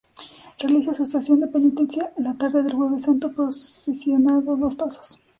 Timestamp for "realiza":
0.57-0.95